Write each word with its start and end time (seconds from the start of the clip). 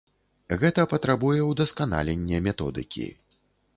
Гэта 0.61 0.85
патрабуе 0.93 1.41
ўдасканалення 1.51 2.43
методыкі. 2.49 3.07